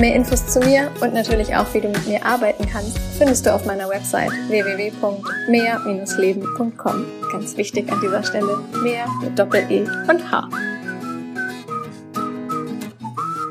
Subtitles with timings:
[0.00, 3.52] Mehr Infos zu mir und natürlich auch, wie du mit mir arbeiten kannst, findest du
[3.52, 7.04] auf meiner Website www.mehr-leben.com.
[7.32, 10.48] Ganz wichtig an dieser Stelle, mehr mit Doppel-E und H.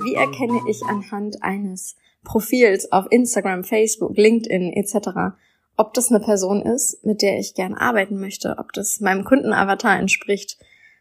[0.05, 5.35] Wie erkenne ich anhand eines Profils auf Instagram, Facebook, LinkedIn etc.,
[5.75, 9.99] ob das eine Person ist, mit der ich gern arbeiten möchte, ob das meinem Kundenavatar
[9.99, 10.57] entspricht,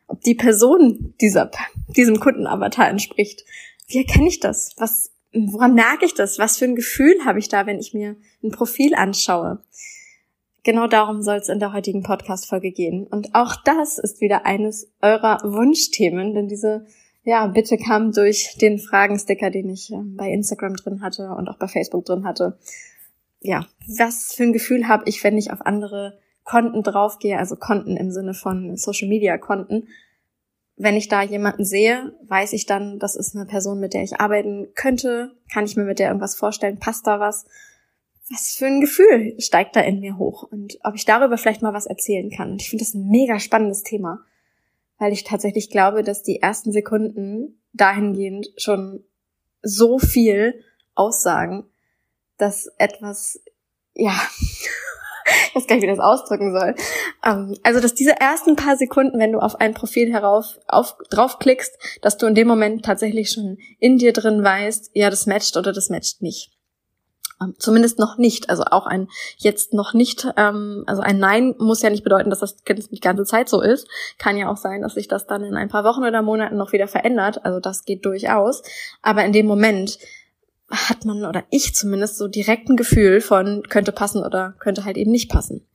[0.08, 1.52] ob die Person dieser,
[1.96, 3.44] diesem Kundenavatar entspricht.
[3.86, 4.72] Wie erkenne ich das?
[4.76, 6.38] Was woran merke ich das?
[6.38, 9.62] Was für ein Gefühl habe ich da, wenn ich mir ein Profil anschaue?
[10.62, 13.06] Genau darum soll es in der heutigen Podcast-Folge gehen.
[13.06, 16.86] Und auch das ist wieder eines eurer Wunschthemen, denn diese
[17.22, 21.58] ja, Bitte kam durch den Fragensticker, den ich äh, bei Instagram drin hatte und auch
[21.58, 22.56] bei Facebook drin hatte.
[23.40, 27.96] Ja, was für ein Gefühl habe ich, wenn ich auf andere Konten draufgehe, also Konten
[27.96, 29.88] im Sinne von Social Media Konten,
[30.76, 34.20] wenn ich da jemanden sehe, weiß ich dann, das ist eine Person, mit der ich
[34.20, 35.34] arbeiten könnte.
[35.52, 36.78] Kann ich mir mit der irgendwas vorstellen?
[36.78, 37.46] Passt da was?
[38.28, 40.42] Was für ein Gefühl steigt da in mir hoch?
[40.42, 42.52] Und ob ich darüber vielleicht mal was erzählen kann.
[42.52, 44.20] Und ich finde das ein mega spannendes Thema,
[44.98, 49.04] weil ich tatsächlich glaube, dass die ersten Sekunden dahingehend schon
[49.62, 50.62] so viel
[50.94, 51.64] aussagen,
[52.36, 53.40] dass etwas,
[53.94, 54.12] ja,
[55.48, 56.74] ich weiß gar nicht, wie das ausdrücken soll.
[57.24, 61.76] Ähm, also, dass diese ersten paar Sekunden, wenn du auf ein Profil herauf, auf, draufklickst,
[62.02, 65.72] dass du in dem Moment tatsächlich schon in dir drin weißt, ja, das matcht oder
[65.72, 66.50] das matcht nicht.
[67.40, 68.48] Ähm, zumindest noch nicht.
[68.48, 72.40] Also auch ein jetzt noch nicht, ähm, also ein Nein muss ja nicht bedeuten, dass
[72.40, 73.86] das die ganze Zeit so ist.
[74.18, 76.72] Kann ja auch sein, dass sich das dann in ein paar Wochen oder Monaten noch
[76.72, 77.44] wieder verändert.
[77.44, 78.62] Also das geht durchaus.
[79.02, 79.98] Aber in dem Moment
[80.68, 84.96] hat man oder ich zumindest so direkt ein Gefühl von könnte passen oder könnte halt
[84.96, 85.66] eben nicht passen.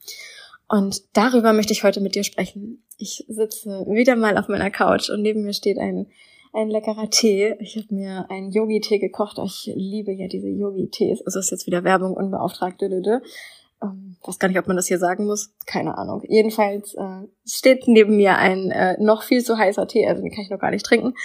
[0.68, 2.84] Und darüber möchte ich heute mit dir sprechen.
[2.98, 6.08] Ich sitze wieder mal auf meiner Couch und neben mir steht ein,
[6.54, 7.56] ein leckerer Tee.
[7.60, 9.38] Ich habe mir einen Yogi-Tee gekocht.
[9.44, 11.26] Ich liebe ja diese Yogi-Tees.
[11.26, 12.82] Also ist jetzt wieder Werbung unbeauftragt.
[12.82, 15.54] Ähm, weiß gar nicht, ob man das hier sagen muss.
[15.66, 16.24] Keine Ahnung.
[16.28, 20.08] Jedenfalls äh, steht neben mir ein äh, noch viel zu heißer Tee.
[20.08, 21.16] Also den kann ich noch gar nicht trinken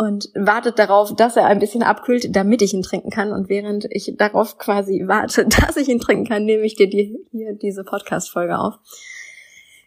[0.00, 3.32] und wartet darauf, dass er ein bisschen abkühlt, damit ich ihn trinken kann.
[3.32, 7.18] Und während ich darauf quasi warte, dass ich ihn trinken kann, nehme ich dir die,
[7.32, 8.78] hier diese Podcast-Folge auf.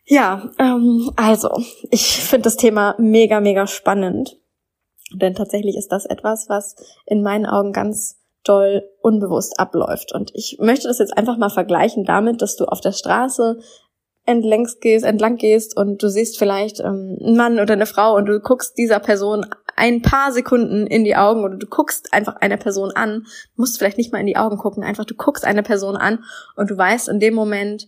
[0.05, 1.49] Ja, ähm, also,
[1.89, 4.37] ich finde das Thema mega, mega spannend.
[5.11, 6.75] Denn tatsächlich ist das etwas, was
[7.07, 10.13] in meinen Augen ganz doll unbewusst abläuft.
[10.13, 13.57] Und ich möchte das jetzt einfach mal vergleichen damit, dass du auf der Straße
[14.25, 18.25] entlangs gehst, entlang gehst und du siehst vielleicht ähm, einen Mann oder eine Frau und
[18.25, 19.45] du guckst dieser Person
[19.75, 23.25] ein paar Sekunden in die Augen oder du guckst einfach eine Person an,
[23.55, 26.23] musst vielleicht nicht mal in die Augen gucken, einfach du guckst eine Person an
[26.55, 27.87] und du weißt in dem Moment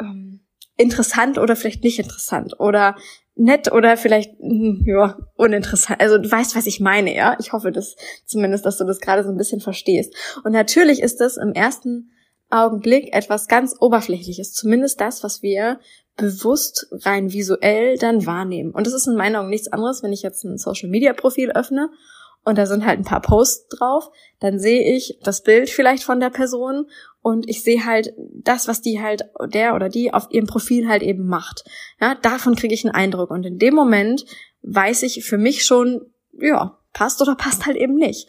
[0.00, 0.40] ähm,
[0.76, 2.96] interessant oder vielleicht nicht interessant oder
[3.38, 6.00] nett oder vielleicht hm, ja uninteressant.
[6.00, 7.36] Also du weißt, was ich meine, ja.
[7.38, 7.96] Ich hoffe, dass
[8.26, 10.14] zumindest, dass du das gerade so ein bisschen verstehst.
[10.44, 12.10] Und natürlich ist das im ersten
[12.50, 15.80] Augenblick etwas ganz Oberflächliches, zumindest das, was wir
[16.16, 18.72] bewusst rein visuell dann wahrnehmen.
[18.72, 21.50] Und das ist in meinen Augen nichts anderes, wenn ich jetzt ein Social Media Profil
[21.52, 21.90] öffne
[22.44, 24.10] und da sind halt ein paar Posts drauf,
[24.40, 26.86] dann sehe ich das Bild vielleicht von der Person
[27.20, 31.02] und ich sehe halt das, was die halt, der oder die auf ihrem Profil halt
[31.02, 31.64] eben macht.
[32.00, 34.24] Ja, davon kriege ich einen Eindruck und in dem Moment
[34.62, 36.06] weiß ich für mich schon,
[36.40, 38.28] ja, passt oder passt halt eben nicht.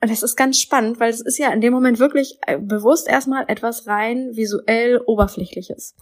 [0.00, 3.08] Und das ist ganz spannend, weil es ist ja in dem Moment wirklich äh, bewusst
[3.08, 5.96] erstmal etwas rein visuell oberflächliches.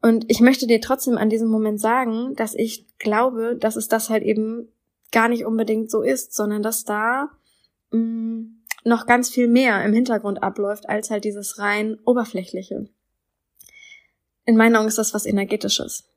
[0.00, 4.10] Und ich möchte dir trotzdem an diesem Moment sagen, dass ich glaube, dass es das
[4.10, 4.68] halt eben
[5.10, 7.30] gar nicht unbedingt so ist, sondern dass da
[7.90, 12.88] mh, mm, noch ganz viel mehr im Hintergrund abläuft als halt dieses rein oberflächliche.
[14.44, 16.08] In meinen Augen ist das was energetisches.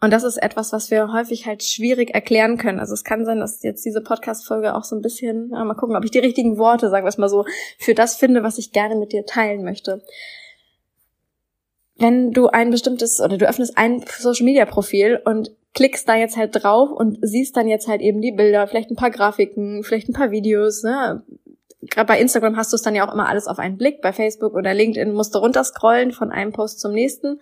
[0.00, 2.80] Und das ist etwas, was wir häufig halt schwierig erklären können.
[2.80, 5.96] Also es kann sein, dass jetzt diese Podcast-Folge auch so ein bisschen, ja, mal gucken,
[5.96, 7.44] ob ich die richtigen Worte, sagen wir es mal so,
[7.78, 10.02] für das finde, was ich gerne mit dir teilen möchte.
[11.96, 16.36] Wenn du ein bestimmtes oder du öffnest ein Social Media Profil und klickst da jetzt
[16.36, 20.08] halt drauf und siehst dann jetzt halt eben die Bilder, vielleicht ein paar Grafiken, vielleicht
[20.08, 21.22] ein paar Videos, ne?
[21.82, 24.12] Gerade bei Instagram hast du es dann ja auch immer alles auf einen Blick, bei
[24.12, 27.40] Facebook oder LinkedIn musst du runterscrollen von einem Post zum nächsten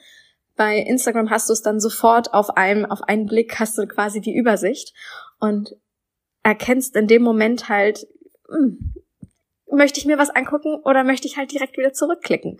[0.58, 4.20] bei Instagram hast du es dann sofort auf einem, auf einen Blick hast du quasi
[4.20, 4.92] die Übersicht
[5.38, 5.76] und
[6.42, 8.06] erkennst in dem Moment halt,
[8.50, 8.92] hm,
[9.70, 12.58] möchte ich mir was angucken oder möchte ich halt direkt wieder zurückklicken?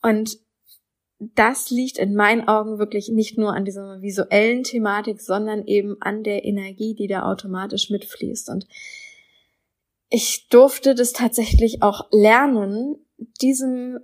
[0.00, 0.38] Und
[1.18, 6.22] das liegt in meinen Augen wirklich nicht nur an dieser visuellen Thematik, sondern eben an
[6.22, 8.48] der Energie, die da automatisch mitfließt.
[8.50, 8.68] Und
[10.08, 13.04] ich durfte das tatsächlich auch lernen,
[13.40, 13.98] diesem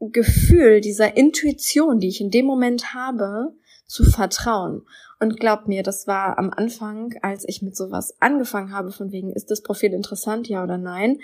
[0.00, 3.54] Gefühl, dieser Intuition, die ich in dem Moment habe,
[3.86, 4.86] zu vertrauen.
[5.18, 9.32] Und glaub mir, das war am Anfang, als ich mit sowas angefangen habe, von wegen,
[9.32, 11.20] ist das Profil interessant, ja oder nein?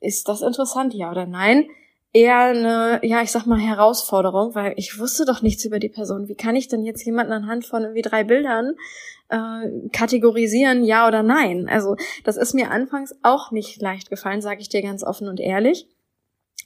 [0.00, 1.66] Ist das interessant, ja oder nein?
[2.12, 6.28] eher eine, ja, ich sag mal, Herausforderung, weil ich wusste doch nichts über die Person.
[6.28, 8.74] Wie kann ich denn jetzt jemanden anhand von irgendwie drei Bildern
[9.28, 11.68] äh, kategorisieren, ja oder nein?
[11.68, 15.38] Also das ist mir anfangs auch nicht leicht gefallen, sage ich dir ganz offen und
[15.38, 15.86] ehrlich.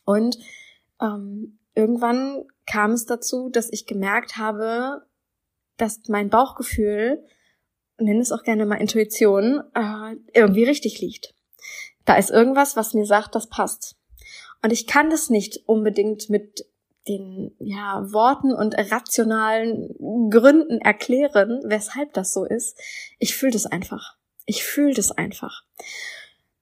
[0.06, 0.38] Und
[1.00, 5.06] ähm, irgendwann kam es dazu, dass ich gemerkt habe,
[5.76, 7.25] dass mein Bauchgefühl,
[7.99, 11.35] nenne es auch gerne mal Intuition, äh, irgendwie richtig liegt.
[12.05, 13.96] Da ist irgendwas, was mir sagt, das passt.
[14.62, 16.67] Und ich kann das nicht unbedingt mit
[17.06, 19.94] den ja, Worten und rationalen
[20.31, 22.79] Gründen erklären, weshalb das so ist.
[23.19, 24.17] Ich fühle das einfach.
[24.46, 25.64] Ich fühle das einfach.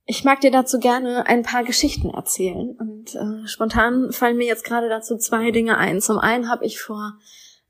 [0.04, 2.76] Ich mag dir dazu gerne ein paar Geschichten erzählen.
[2.78, 6.00] Und äh, spontan fallen mir jetzt gerade dazu zwei Dinge ein.
[6.00, 7.14] Zum einen habe ich vor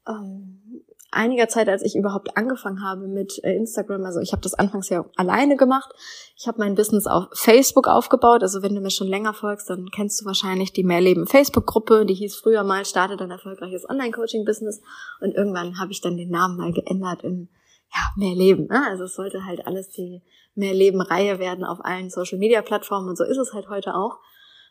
[0.09, 0.63] ähm,
[1.11, 4.89] einiger Zeit, als ich überhaupt angefangen habe mit äh, Instagram, also ich habe das anfangs
[4.89, 5.93] ja alleine gemacht.
[6.37, 8.43] Ich habe mein Business auf Facebook aufgebaut.
[8.43, 12.07] Also wenn du mir schon länger folgst, dann kennst du wahrscheinlich die Mehrleben Facebook-Gruppe.
[12.07, 14.81] Die hieß früher mal Startet ein erfolgreiches Online-Coaching-Business.
[15.21, 17.49] Und irgendwann habe ich dann den Namen mal geändert in
[17.95, 18.67] ja, Mehrleben.
[18.69, 18.83] Ne?
[18.89, 20.23] Also es sollte halt alles die
[20.55, 23.09] Mehrleben-Reihe werden auf allen Social-Media-Plattformen.
[23.09, 24.19] Und so ist es halt heute auch.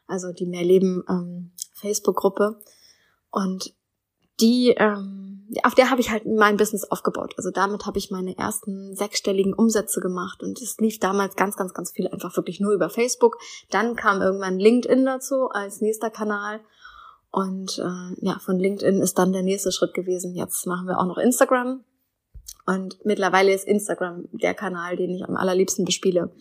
[0.08, 2.60] Also die Mehrleben ähm, Facebook-Gruppe.
[3.32, 3.74] Und
[4.40, 7.34] die, ähm, auf der habe ich halt mein Business aufgebaut.
[7.38, 11.74] Also damit habe ich meine ersten sechsstelligen Umsätze gemacht und es lief damals ganz, ganz,
[11.74, 13.38] ganz viel einfach wirklich nur über Facebook.
[13.70, 16.62] Dann kam irgendwann LinkedIn dazu als nächster Kanal
[17.32, 20.36] und äh, ja, von LinkedIn ist dann der nächste Schritt gewesen.
[20.36, 21.84] Jetzt machen wir auch noch Instagram
[22.66, 26.34] und mittlerweile ist Instagram der Kanal, den ich am allerliebsten bespiele.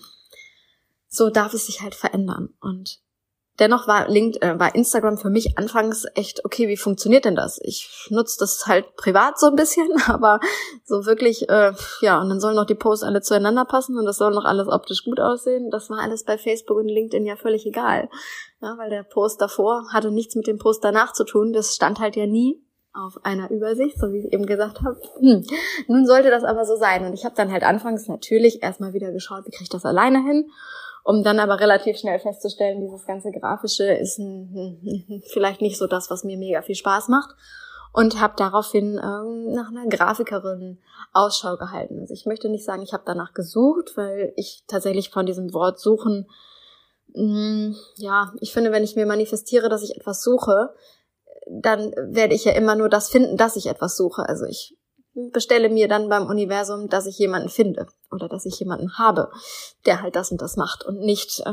[1.09, 3.01] So darf es sich halt verändern und
[3.61, 7.61] Dennoch war, LinkedIn, äh, war Instagram für mich anfangs echt, okay, wie funktioniert denn das?
[7.63, 10.41] Ich nutze das halt privat so ein bisschen, aber
[10.87, 14.17] so wirklich, äh, ja, und dann sollen noch die Posts alle zueinander passen und das
[14.17, 15.71] soll noch alles optisch gut aussehen.
[15.71, 18.09] Das war alles bei Facebook und LinkedIn ja völlig egal.
[18.63, 21.53] Ja, weil der Post davor hatte nichts mit dem Post danach zu tun.
[21.53, 25.01] Das stand halt ja nie auf einer Übersicht, so wie ich eben gesagt habe.
[25.21, 25.47] Hm.
[25.87, 27.05] Nun sollte das aber so sein.
[27.05, 30.23] Und ich habe dann halt anfangs natürlich erstmal wieder geschaut, wie kriege ich das alleine
[30.25, 30.51] hin
[31.03, 36.11] um dann aber relativ schnell festzustellen, dieses ganze Grafische ist ein, vielleicht nicht so das,
[36.11, 37.35] was mir mega viel Spaß macht
[37.93, 40.79] und habe daraufhin ähm, nach einer Grafikerin
[41.13, 41.99] Ausschau gehalten.
[42.01, 45.81] Also ich möchte nicht sagen, ich habe danach gesucht, weil ich tatsächlich von diesem Wort
[45.81, 46.29] suchen,
[47.15, 50.75] mh, mm, ja, ich finde, wenn ich mir manifestiere, dass ich etwas suche,
[51.47, 54.29] dann werde ich ja immer nur das finden, dass ich etwas suche.
[54.29, 54.77] Also ich
[55.15, 59.31] bestelle mir dann beim Universum, dass ich jemanden finde oder dass ich jemanden habe,
[59.87, 61.53] der halt das und das macht und nicht, äh,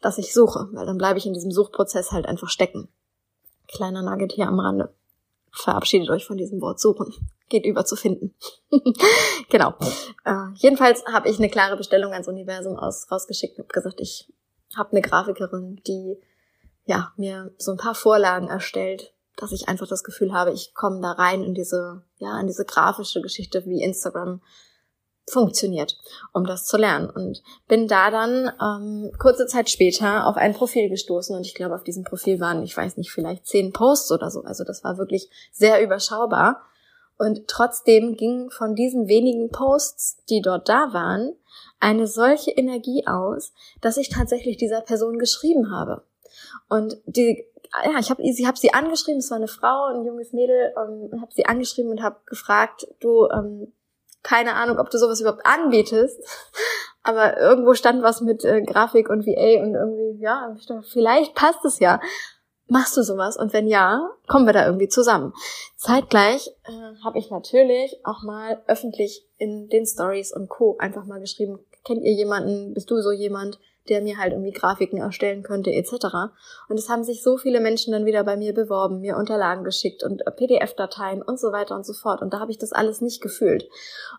[0.00, 2.88] dass ich suche, weil dann bleibe ich in diesem Suchprozess halt einfach stecken.
[3.68, 4.94] Kleiner Nugget hier am Rande.
[5.52, 7.12] Verabschiedet euch von diesem Wort suchen.
[7.48, 8.34] Geht über zu finden.
[9.48, 9.74] genau.
[10.24, 14.30] Äh, jedenfalls habe ich eine klare Bestellung ans Universum aus, rausgeschickt und gesagt, ich
[14.76, 16.18] habe eine Grafikerin, die
[16.86, 21.00] ja mir so ein paar Vorlagen erstellt, dass ich einfach das Gefühl habe, ich komme
[21.00, 24.40] da rein in diese, ja, in diese grafische Geschichte, wie Instagram
[25.28, 25.98] funktioniert,
[26.32, 27.10] um das zu lernen.
[27.10, 31.74] Und bin da dann ähm, kurze Zeit später auf ein Profil gestoßen und ich glaube,
[31.74, 34.42] auf diesem Profil waren, ich weiß nicht, vielleicht zehn Posts oder so.
[34.42, 36.62] Also das war wirklich sehr überschaubar.
[37.18, 41.34] Und trotzdem ging von diesen wenigen Posts, die dort da waren,
[41.80, 46.04] eine solche Energie aus, dass ich tatsächlich dieser Person geschrieben habe.
[46.68, 47.46] Und die
[47.84, 51.20] ja, ich habe sie, hab sie angeschrieben, es war eine Frau, ein junges Mädel, ähm,
[51.20, 53.72] habe sie angeschrieben und habe gefragt, du, ähm,
[54.22, 56.20] keine Ahnung, ob du sowas überhaupt anbietest,
[57.02, 61.34] aber irgendwo stand was mit äh, Grafik und VA und irgendwie, ja, ich dachte, vielleicht
[61.34, 62.00] passt es ja.
[62.68, 63.36] Machst du sowas?
[63.36, 65.32] Und wenn ja, kommen wir da irgendwie zusammen.
[65.76, 70.76] Zeitgleich äh, habe ich natürlich auch mal öffentlich in den Stories und Co.
[70.78, 73.58] einfach mal geschrieben, kennt ihr jemanden, bist du so jemand?
[73.88, 75.92] der mir halt irgendwie Grafiken erstellen könnte etc.
[76.68, 80.02] Und es haben sich so viele Menschen dann wieder bei mir beworben, mir Unterlagen geschickt
[80.02, 82.22] und PDF-Dateien und so weiter und so fort.
[82.22, 83.68] Und da habe ich das alles nicht gefühlt.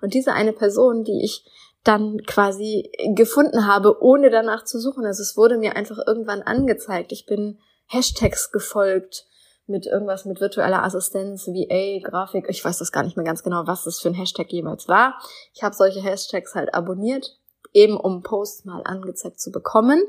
[0.01, 1.45] Und diese eine Person, die ich
[1.83, 7.11] dann quasi gefunden habe, ohne danach zu suchen, also es wurde mir einfach irgendwann angezeigt.
[7.11, 9.25] Ich bin Hashtags gefolgt
[9.69, 12.45] mit irgendwas mit virtueller Assistenz, VA, Grafik.
[12.47, 15.19] Ich weiß das gar nicht mehr ganz genau, was das für ein Hashtag jemals war.
[15.53, 17.37] Ich habe solche Hashtags halt abonniert
[17.77, 20.01] eben um Posts mal angezeigt zu bekommen.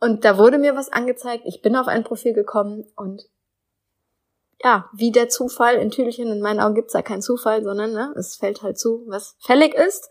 [0.00, 1.44] Und da wurde mir was angezeigt.
[1.46, 3.24] Ich bin auf ein Profil gekommen und
[4.62, 8.14] ja, wie der Zufall in Tüdelchen, in meinen Augen gibt's da keinen Zufall, sondern ne,
[8.16, 10.10] es fällt halt zu, was fällig ist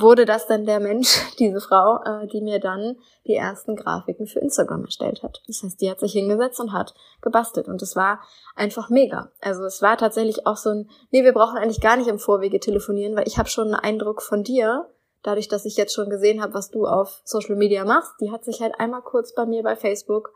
[0.00, 2.96] wurde das dann der Mensch, diese Frau, äh, die mir dann
[3.26, 5.42] die ersten Grafiken für Instagram erstellt hat.
[5.46, 8.20] Das heißt, die hat sich hingesetzt und hat gebastelt und es war
[8.54, 9.32] einfach mega.
[9.40, 12.60] Also es war tatsächlich auch so ein, nee, wir brauchen eigentlich gar nicht im Vorwege
[12.60, 14.88] telefonieren, weil ich habe schon einen Eindruck von dir,
[15.22, 18.12] dadurch, dass ich jetzt schon gesehen habe, was du auf Social Media machst.
[18.20, 20.32] Die hat sich halt einmal kurz bei mir bei Facebook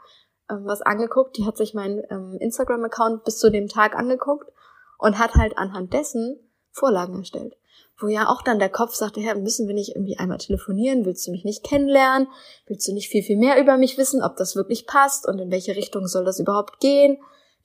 [0.50, 4.50] ähm, was angeguckt, die hat sich meinen ähm, Instagram-Account bis zu dem Tag angeguckt
[4.98, 6.38] und hat halt anhand dessen
[6.70, 7.56] Vorlagen erstellt
[8.02, 11.04] wo ja auch dann der Kopf sagte, Herr, müssen wir nicht irgendwie einmal telefonieren?
[11.04, 12.28] Willst du mich nicht kennenlernen?
[12.66, 15.50] Willst du nicht viel, viel mehr über mich wissen, ob das wirklich passt und in
[15.50, 17.18] welche Richtung soll das überhaupt gehen?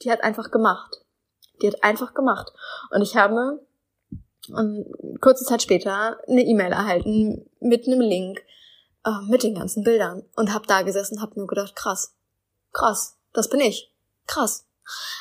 [0.03, 1.01] Die hat einfach gemacht.
[1.61, 2.53] Die hat einfach gemacht.
[2.91, 3.59] Und ich habe
[4.49, 4.85] ähm,
[5.21, 8.41] kurze Zeit später eine E-Mail erhalten mit einem Link,
[9.05, 12.15] äh, mit den ganzen Bildern und habe da gesessen, habe nur gedacht, krass,
[12.73, 13.91] krass, das bin ich,
[14.25, 14.65] krass.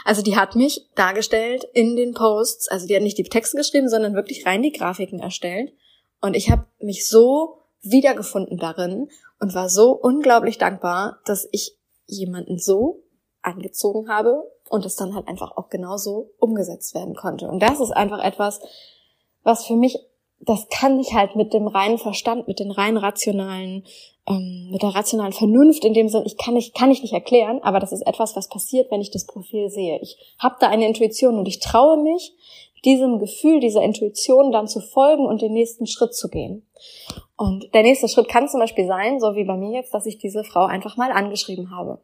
[0.04, 3.88] Also die hat mich dargestellt in den Posts, also die hat nicht die Texte geschrieben,
[3.88, 5.72] sondern wirklich rein die Grafiken erstellt.
[6.20, 9.08] Und ich habe mich so wiedergefunden darin
[9.40, 13.02] und war so unglaublich dankbar, dass ich jemanden so
[13.42, 17.48] angezogen habe und es dann halt einfach auch genauso umgesetzt werden konnte.
[17.48, 18.60] Und das ist einfach etwas,
[19.46, 19.98] was für mich
[20.40, 23.84] das kann ich halt mit dem reinen Verstand, mit den rein rationalen,
[24.28, 27.60] ähm, mit der rationalen Vernunft in dem Sinn, ich kann nicht, kann ich nicht erklären,
[27.62, 29.98] aber das ist etwas, was passiert, wenn ich das Profil sehe.
[30.02, 32.34] Ich habe da eine Intuition und ich traue mich,
[32.84, 36.64] diesem Gefühl, dieser Intuition dann zu folgen und den nächsten Schritt zu gehen.
[37.36, 40.18] Und der nächste Schritt kann zum Beispiel sein, so wie bei mir jetzt, dass ich
[40.18, 42.00] diese Frau einfach mal angeschrieben habe.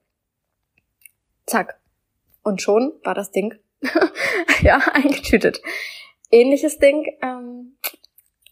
[1.47, 1.79] Zack.
[2.43, 3.55] Und schon war das Ding
[4.63, 5.61] ja eingetütet.
[6.33, 7.77] Ähnliches Ding ähm,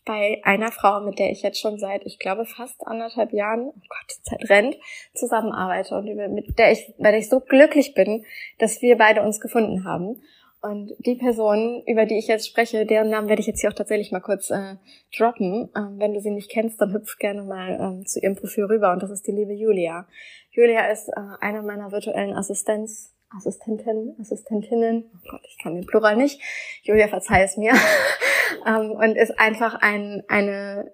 [0.05, 3.73] bei einer Frau, mit der ich jetzt schon seit, ich glaube, fast anderthalb Jahren, oh
[3.89, 4.77] Gott, Zeit rennt,
[5.15, 8.25] zusammenarbeite und mit der ich, bei der ich so glücklich bin,
[8.59, 10.23] dass wir beide uns gefunden haben.
[10.63, 13.75] Und die Person, über die ich jetzt spreche, deren Namen werde ich jetzt hier auch
[13.75, 14.77] tatsächlich mal kurz äh,
[15.17, 15.71] droppen.
[15.75, 18.93] Ähm, wenn du sie nicht kennst, dann hüpf gerne mal ähm, zu ihrem Profil rüber.
[18.93, 20.07] Und das ist die liebe Julia.
[20.51, 26.17] Julia ist äh, eine meiner virtuellen Assistenz Assistenten, Assistentinnen, oh Gott, ich kann den Plural
[26.17, 26.41] nicht,
[26.83, 27.73] Julia, verzeih es mir,
[28.67, 30.91] ähm, und ist einfach ein, eine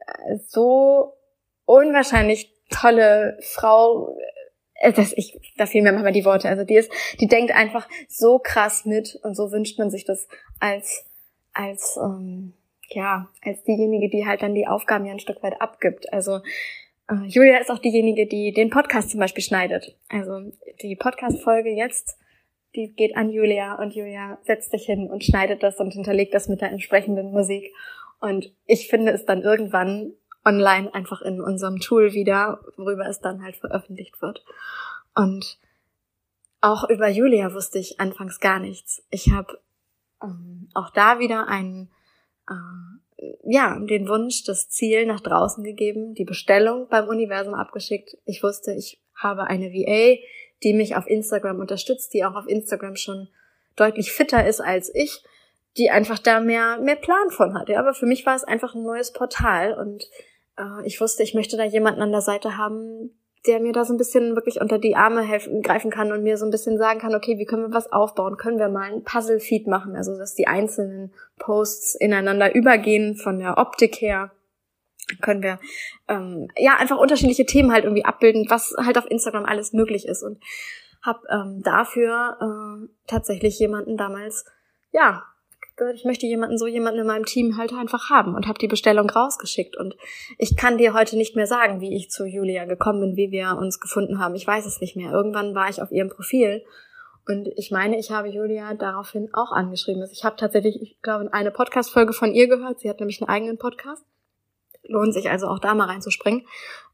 [0.47, 1.15] so
[1.65, 4.17] unwahrscheinlich tolle Frau,
[4.75, 7.89] äh, dass ich, da fehlen mir manchmal die Worte, also die ist, die denkt einfach
[8.09, 10.29] so krass mit und so wünscht man sich das
[10.61, 11.07] als,
[11.55, 12.53] als, ähm,
[12.91, 16.13] ja, als diejenige, die halt dann die Aufgaben ja ein Stück weit abgibt.
[16.13, 16.41] Also
[17.09, 19.97] äh, Julia ist auch diejenige, die den Podcast zum Beispiel schneidet.
[20.09, 20.53] Also
[20.83, 22.19] die Podcast-Folge jetzt
[22.77, 26.49] die geht an Julia und Julia setzt sich hin und schneidet das und hinterlegt das
[26.49, 27.75] mit der entsprechenden Musik.
[28.21, 30.13] Und ich finde es dann irgendwann
[30.45, 34.45] online einfach in unserem Tool wieder, worüber es dann halt veröffentlicht wird.
[35.15, 35.59] Und
[36.61, 39.05] auch über Julia wusste ich anfangs gar nichts.
[39.11, 39.59] Ich habe
[40.23, 41.91] ähm, auch da wieder einen,
[42.49, 48.17] äh, ja, den Wunsch, das Ziel nach draußen gegeben, die Bestellung beim Universum abgeschickt.
[48.25, 50.21] Ich wusste, ich habe eine VA,
[50.63, 53.29] die mich auf Instagram unterstützt, die auch auf Instagram schon
[53.77, 55.23] deutlich fitter ist als ich,
[55.77, 57.69] die einfach da mehr, mehr Plan von hat.
[57.69, 60.09] Ja, aber für mich war es einfach ein neues Portal und
[60.59, 63.11] äh, ich wusste, ich möchte da jemanden an der Seite haben,
[63.47, 66.37] der mir da so ein bisschen wirklich unter die Arme helfen, greifen kann und mir
[66.37, 68.37] so ein bisschen sagen kann, okay, wie können wir was aufbauen?
[68.37, 69.95] Können wir mal ein Puzzle-Feed machen?
[69.95, 74.33] Also, dass die einzelnen Posts ineinander übergehen von der Optik her
[75.21, 75.59] können wir
[76.09, 80.23] ähm, ja einfach unterschiedliche Themen halt irgendwie abbilden, was halt auf Instagram alles möglich ist
[80.23, 80.43] und
[81.03, 84.45] habe ähm, dafür äh, tatsächlich jemanden damals
[84.93, 85.25] ja
[85.95, 89.11] ich möchte jemanden so jemanden in meinem Team halt einfach haben und habe die Bestellung
[89.11, 89.95] rausgeschickt und
[90.39, 93.59] ich kann dir heute nicht mehr sagen, wie ich zu Julia gekommen bin, wie wir
[93.59, 94.35] uns gefunden haben.
[94.35, 95.13] Ich weiß es nicht mehr.
[95.13, 96.65] Irgendwann war ich auf ihrem Profil
[97.29, 100.01] und ich meine, ich habe Julia daraufhin auch angeschrieben.
[100.01, 102.81] Also ich habe tatsächlich, ich glaube, eine Podcast Folge von ihr gehört.
[102.81, 104.05] Sie hat nämlich einen eigenen Podcast
[104.89, 106.47] lohnt sich also auch da mal reinzuspringen.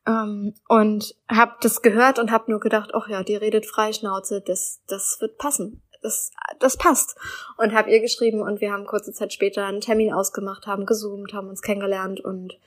[0.06, 4.80] Ähm, und habe das gehört und habe nur gedacht, ach ja, die redet Freischnauze, das,
[4.88, 5.82] das wird passen.
[6.02, 7.16] Das, das passt.
[7.58, 11.32] Und habe ihr geschrieben und wir haben kurze Zeit später einen Termin ausgemacht, haben gezoomt,
[11.32, 12.58] haben uns kennengelernt und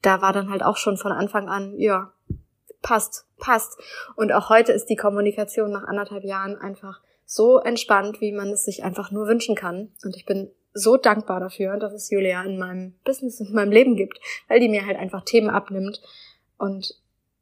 [0.00, 2.12] da war dann halt auch schon von Anfang an, ja,
[2.80, 3.78] passt, passt.
[4.16, 8.64] Und auch heute ist die Kommunikation nach anderthalb Jahren einfach so entspannt, wie man es
[8.64, 9.92] sich einfach nur wünschen kann.
[10.04, 13.96] Und ich bin so dankbar dafür, dass es Julia in meinem Business, in meinem Leben
[13.96, 16.02] gibt, weil die mir halt einfach Themen abnimmt
[16.58, 16.94] und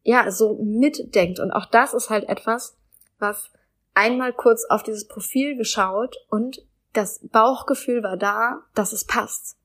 [0.02, 1.40] ja, so mitdenkt.
[1.40, 2.76] Und auch das ist halt etwas,
[3.18, 3.50] was
[3.94, 6.62] einmal kurz auf dieses Profil geschaut und
[6.92, 9.56] das Bauchgefühl war da, dass es passt.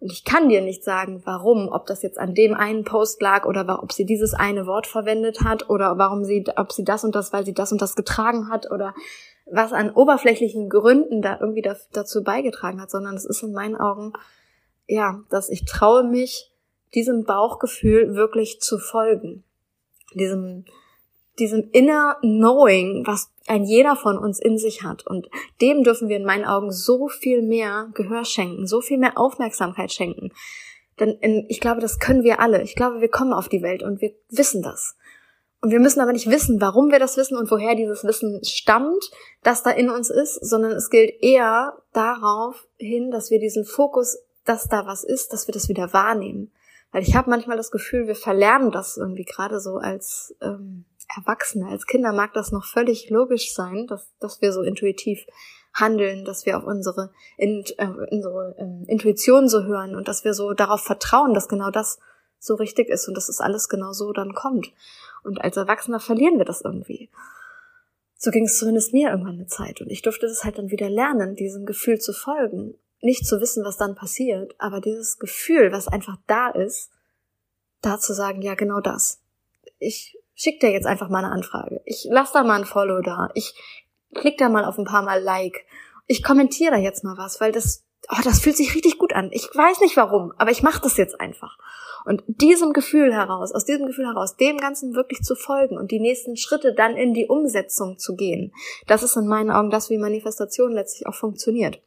[0.00, 3.44] Und ich kann dir nicht sagen, warum, ob das jetzt an dem einen Post lag
[3.46, 7.14] oder ob sie dieses eine Wort verwendet hat oder warum sie, ob sie das und
[7.14, 8.94] das, weil sie das und das getragen hat oder
[9.46, 13.76] was an oberflächlichen Gründen da irgendwie da, dazu beigetragen hat, sondern es ist in meinen
[13.76, 14.12] Augen,
[14.86, 16.50] ja, dass ich traue mich,
[16.94, 19.44] diesem Bauchgefühl wirklich zu folgen.
[20.14, 20.66] Diesem,
[21.38, 25.06] diesem inner Knowing, was ein jeder von uns in sich hat.
[25.06, 25.28] Und
[25.60, 29.92] dem dürfen wir in meinen Augen so viel mehr Gehör schenken, so viel mehr Aufmerksamkeit
[29.92, 30.32] schenken.
[31.00, 32.62] Denn in, ich glaube, das können wir alle.
[32.62, 34.96] Ich glaube, wir kommen auf die Welt und wir wissen das.
[35.62, 39.10] Und wir müssen aber nicht wissen, warum wir das wissen und woher dieses Wissen stammt,
[39.44, 44.18] das da in uns ist, sondern es gilt eher darauf hin, dass wir diesen Fokus,
[44.44, 46.50] dass da was ist, dass wir das wieder wahrnehmen.
[46.90, 50.84] Weil ich habe manchmal das Gefühl, wir verlernen das irgendwie gerade so als ähm,
[51.16, 55.24] Erwachsene, als Kinder mag das noch völlig logisch sein, dass, dass wir so intuitiv
[55.74, 60.34] handeln, dass wir auf unsere, in, äh, unsere äh, Intuition so hören und dass wir
[60.34, 62.00] so darauf vertrauen, dass genau das
[62.42, 64.72] so richtig ist und dass es alles genau so dann kommt.
[65.22, 67.08] Und als Erwachsener verlieren wir das irgendwie.
[68.18, 69.80] So ging es zumindest mir irgendwann eine Zeit.
[69.80, 72.74] Und ich durfte das halt dann wieder lernen, diesem Gefühl zu folgen.
[73.00, 76.90] Nicht zu wissen, was dann passiert, aber dieses Gefühl, was einfach da ist,
[77.80, 79.20] da zu sagen, ja, genau das.
[79.78, 81.80] Ich schick dir jetzt einfach mal eine Anfrage.
[81.84, 83.30] Ich lass da mal ein Follow da.
[83.34, 83.54] Ich
[84.14, 85.64] klick da mal auf ein paar Mal Like.
[86.06, 89.30] Ich kommentiere da jetzt mal was, weil das, oh, das fühlt sich richtig gut an.
[89.32, 91.58] Ich weiß nicht warum, aber ich mache das jetzt einfach.
[92.04, 96.00] Und diesem Gefühl heraus, aus diesem Gefühl heraus, dem Ganzen wirklich zu folgen und die
[96.00, 98.52] nächsten Schritte dann in die Umsetzung zu gehen,
[98.86, 101.80] das ist in meinen Augen das, wie Manifestation letztlich auch funktioniert.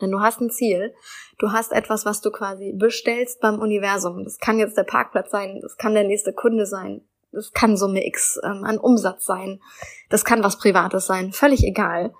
[0.00, 0.94] Denn du hast ein Ziel,
[1.38, 4.24] du hast etwas, was du quasi bestellst beim Universum.
[4.24, 8.06] Das kann jetzt der Parkplatz sein, das kann der nächste Kunde sein, das kann Summe
[8.06, 9.60] X ähm, an Umsatz sein,
[10.08, 12.14] das kann was Privates sein, völlig egal.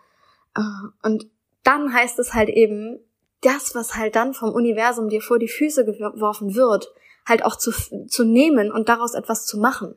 [0.54, 0.60] Äh,
[1.02, 1.26] und
[1.64, 3.00] dann heißt es halt eben,
[3.42, 6.92] das, was halt dann vom Universum dir vor die Füße geworfen wird,
[7.26, 7.72] halt auch zu,
[8.06, 9.96] zu nehmen und daraus etwas zu machen.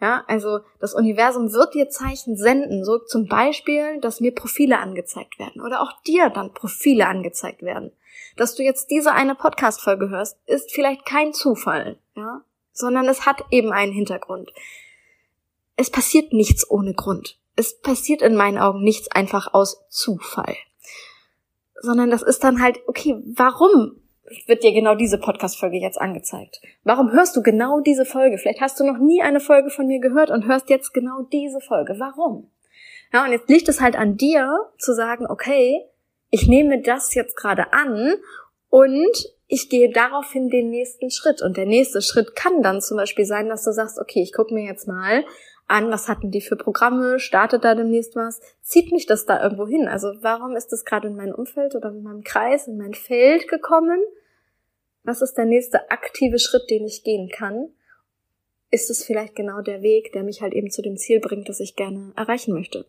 [0.00, 5.38] Ja, also das Universum wird dir Zeichen senden, so zum Beispiel, dass mir Profile angezeigt
[5.38, 7.92] werden oder auch dir dann Profile angezeigt werden.
[8.36, 13.44] Dass du jetzt diese eine Podcast-Folge hörst, ist vielleicht kein Zufall, ja, sondern es hat
[13.50, 14.52] eben einen Hintergrund.
[15.76, 17.38] Es passiert nichts ohne Grund.
[17.56, 20.56] Es passiert in meinen Augen nichts einfach aus Zufall.
[21.80, 24.00] Sondern das ist dann halt, okay, warum
[24.46, 26.60] wird dir genau diese Podcast-Folge jetzt angezeigt.
[26.84, 28.38] Warum hörst du genau diese Folge?
[28.38, 31.60] Vielleicht hast du noch nie eine Folge von mir gehört und hörst jetzt genau diese
[31.60, 31.96] Folge.
[31.98, 32.50] Warum?
[33.12, 35.84] Ja, und jetzt liegt es halt an dir zu sagen, okay,
[36.30, 38.14] ich nehme das jetzt gerade an
[38.70, 41.42] und ich gehe daraufhin den nächsten Schritt.
[41.42, 44.52] Und der nächste Schritt kann dann zum Beispiel sein, dass du sagst, okay, ich gucke
[44.52, 45.24] mir jetzt mal
[45.66, 49.66] an, was hatten die für Programme, startet da demnächst was, zieht mich das da irgendwo
[49.66, 49.88] hin?
[49.88, 53.48] Also warum ist das gerade in mein Umfeld oder in meinem Kreis, in mein Feld
[53.48, 54.02] gekommen?
[55.04, 57.68] Was ist der nächste aktive Schritt, den ich gehen kann?
[58.70, 61.60] Ist es vielleicht genau der Weg, der mich halt eben zu dem Ziel bringt, das
[61.60, 62.86] ich gerne erreichen möchte?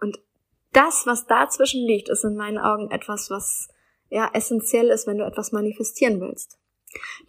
[0.00, 0.18] Und
[0.72, 3.68] das, was dazwischen liegt, ist in meinen Augen etwas, was
[4.10, 6.58] ja essentiell ist, wenn du etwas manifestieren willst.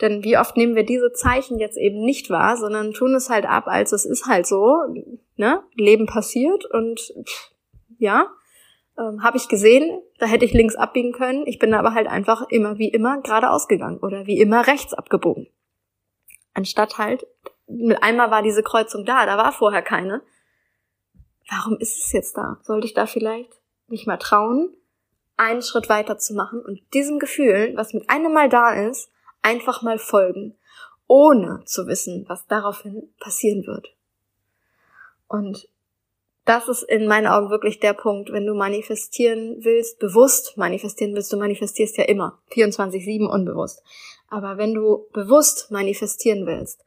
[0.01, 3.45] Denn wie oft nehmen wir diese Zeichen jetzt eben nicht wahr, sondern tun es halt
[3.45, 4.77] ab, als es ist halt so,
[5.35, 5.63] ne?
[5.73, 7.13] Leben passiert und
[7.97, 8.31] ja,
[8.97, 11.45] ähm, habe ich gesehen, da hätte ich links abbiegen können.
[11.45, 15.47] Ich bin aber halt einfach immer wie immer geradeaus gegangen oder wie immer rechts abgebogen.
[16.53, 17.27] Anstatt halt,
[17.67, 20.21] mit einmal war diese Kreuzung da, da war vorher keine.
[21.49, 22.59] Warum ist es jetzt da?
[22.63, 23.51] Sollte ich da vielleicht
[23.87, 24.75] nicht mal trauen,
[25.37, 29.81] einen Schritt weiter zu machen und diesem Gefühl, was mit einem Mal da ist, einfach
[29.81, 30.55] mal folgen,
[31.07, 33.95] ohne zu wissen, was daraufhin passieren wird.
[35.27, 35.67] Und
[36.45, 41.33] das ist in meinen Augen wirklich der Punkt, wenn du manifestieren willst, bewusst manifestieren willst,
[41.33, 43.83] du manifestierst ja immer, 24-7 unbewusst.
[44.29, 46.85] Aber wenn du bewusst manifestieren willst,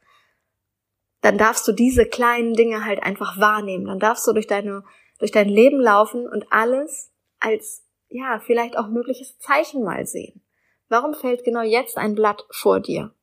[1.21, 3.85] dann darfst du diese kleinen Dinge halt einfach wahrnehmen.
[3.85, 4.83] Dann darfst du durch deine,
[5.19, 10.41] durch dein Leben laufen und alles als, ja, vielleicht auch mögliches Zeichen mal sehen.
[10.87, 13.13] Warum fällt genau jetzt ein Blatt vor dir?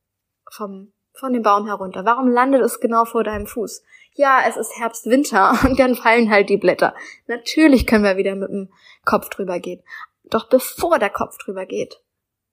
[0.50, 2.04] Vom, von dem Baum herunter?
[2.04, 3.82] Warum landet es genau vor deinem Fuß?
[4.16, 6.94] Ja, es ist Herbst, Winter und dann fallen halt die Blätter.
[7.26, 8.72] Natürlich können wir wieder mit dem
[9.04, 9.82] Kopf drüber gehen.
[10.24, 12.00] Doch bevor der Kopf drüber geht,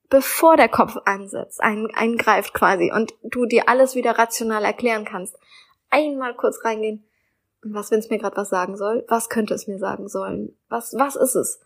[0.10, 5.36] bevor der Kopf ansetzt, ein, eingreift quasi und du dir alles wieder rational erklären kannst,
[5.89, 7.06] einmal kurz reingehen.
[7.63, 9.06] Und was, wenn es mir gerade was sagen soll?
[9.08, 10.56] Was könnte es mir sagen sollen?
[10.67, 11.62] Was, was ist es?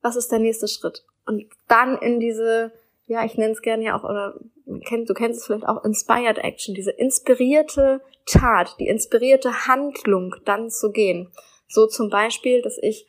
[0.00, 1.04] Was ist der nächste Schritt?
[1.26, 2.72] Und dann in diese
[3.12, 4.34] ja, ich nenne es gerne ja auch, oder
[4.66, 10.92] du kennst es vielleicht auch, Inspired Action, diese inspirierte Tat, die inspirierte Handlung dann zu
[10.92, 11.28] gehen.
[11.68, 13.06] So zum Beispiel, dass ich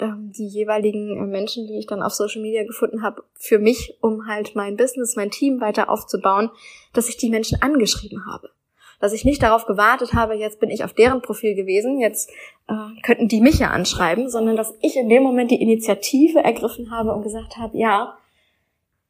[0.00, 4.26] ähm, die jeweiligen Menschen, die ich dann auf Social Media gefunden habe, für mich, um
[4.26, 6.50] halt mein Business, mein Team weiter aufzubauen,
[6.92, 8.50] dass ich die Menschen angeschrieben habe.
[8.98, 12.30] dass ich nicht darauf gewartet habe, jetzt bin ich auf deren Profil gewesen, jetzt
[12.66, 16.90] äh, könnten die mich ja anschreiben, sondern dass ich in dem Moment die Initiative ergriffen
[16.90, 18.16] habe und gesagt habe, ja,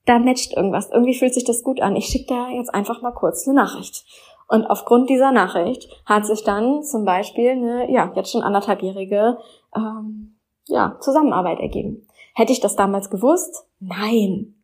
[0.07, 1.97] da matcht irgendwas, irgendwie fühlt sich das gut an.
[1.97, 4.05] Ich schicke da jetzt einfach mal kurz eine Nachricht.
[4.49, 9.39] Und aufgrund dieser Nachricht hat sich dann zum Beispiel eine, ja, jetzt schon anderthalbjährige
[9.77, 10.37] ähm,
[10.69, 12.07] ja, Zusammenarbeit ergeben.
[12.35, 13.67] Hätte ich das damals gewusst?
[13.81, 14.55] Nein.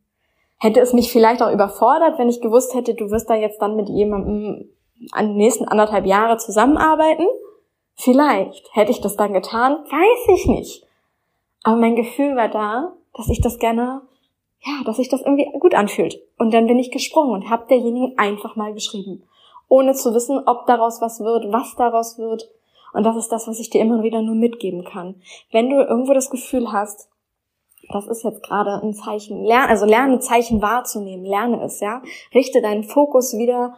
[0.59, 3.75] Hätte es mich vielleicht auch überfordert, wenn ich gewusst hätte, du wirst da jetzt dann
[3.75, 4.71] mit jemandem
[5.11, 7.27] an den nächsten anderthalb Jahre zusammenarbeiten?
[7.95, 8.69] Vielleicht.
[8.73, 9.79] Hätte ich das dann getan?
[9.91, 10.87] Weiß ich nicht.
[11.65, 14.03] Aber mein Gefühl war da, dass ich das gerne,
[14.65, 16.21] ja, dass sich das irgendwie gut anfühlt.
[16.39, 19.25] Und dann bin ich gesprungen und habe derjenigen einfach mal geschrieben
[19.73, 22.51] ohne zu wissen, ob daraus was wird, was daraus wird.
[22.93, 25.23] Und das ist das, was ich dir immer wieder nur mitgeben kann.
[25.51, 27.09] Wenn du irgendwo das Gefühl hast,
[27.91, 32.03] das ist jetzt gerade ein Zeichen, lerne, also lerne Zeichen wahrzunehmen, lerne es, ja.
[32.35, 33.75] Richte deinen Fokus wieder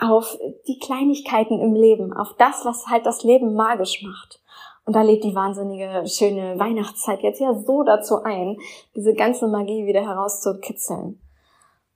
[0.00, 4.40] auf die Kleinigkeiten im Leben, auf das, was halt das Leben magisch macht.
[4.86, 8.58] Und da lädt die wahnsinnige, schöne Weihnachtszeit jetzt ja so dazu ein,
[8.94, 11.18] diese ganze Magie wieder herauszukitzeln.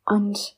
[0.06, 0.56] Und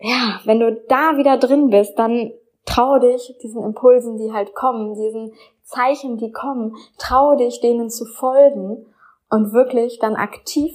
[0.00, 2.32] ja, wenn du da wieder drin bist, dann
[2.64, 8.04] trau dich diesen Impulsen, die halt kommen, diesen Zeichen, die kommen, trau dich, denen zu
[8.04, 8.86] folgen
[9.28, 10.72] und wirklich dann aktiv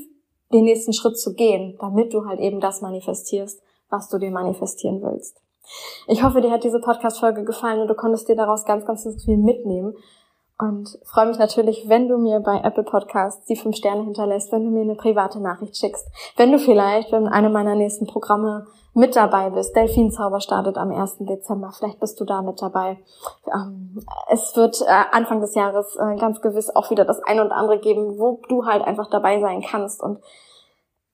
[0.54, 5.02] den nächsten Schritt zu gehen, damit du halt eben das manifestierst, was du dir manifestieren
[5.02, 5.42] willst.
[6.08, 9.38] Ich hoffe, dir hat diese Podcast-Folge gefallen und du konntest dir daraus ganz, ganz viel
[9.38, 9.96] mitnehmen.
[10.58, 14.64] Und freue mich natürlich, wenn du mir bei Apple Podcasts die fünf Sterne hinterlässt, wenn
[14.64, 19.18] du mir eine private Nachricht schickst, wenn du vielleicht in einem meiner nächsten Programme mit
[19.18, 19.76] dabei bist.
[19.76, 21.18] Delfinzauber startet am 1.
[21.20, 21.72] Dezember.
[21.78, 22.98] Vielleicht bist du da mit dabei.
[23.54, 27.52] Ähm, es wird äh, Anfang des Jahres äh, ganz gewiss auch wieder das ein und
[27.52, 30.20] andere geben, wo du halt einfach dabei sein kannst und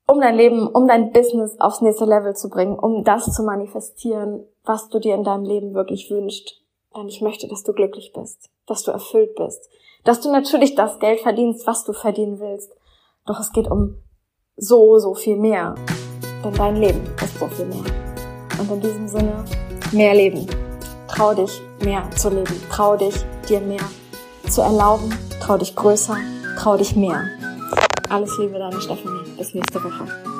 [0.06, 4.46] um dein Leben, um dein Business aufs nächste Level zu bringen, um das zu manifestieren,
[4.64, 6.61] was du dir in deinem Leben wirklich wünschst.
[6.96, 9.68] Denn ich möchte, dass du glücklich bist dass du erfüllt bist,
[10.04, 12.72] dass du natürlich das Geld verdienst, was du verdienen willst.
[13.26, 13.96] Doch es geht um
[14.56, 15.74] so, so viel mehr.
[16.44, 17.84] Denn dein Leben ist so viel mehr.
[18.58, 19.44] Und in diesem Sinne,
[19.92, 20.46] mehr Leben.
[21.08, 22.60] Trau dich, mehr zu leben.
[22.70, 23.14] Trau dich,
[23.48, 23.84] dir mehr
[24.48, 25.16] zu erlauben.
[25.40, 26.16] Trau dich größer.
[26.58, 27.24] Trau dich mehr.
[28.08, 29.28] Alles Liebe, deine Stephanie.
[29.36, 30.31] Bis nächste Woche.